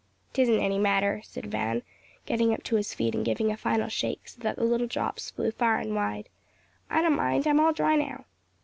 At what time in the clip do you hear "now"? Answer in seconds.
7.97-8.25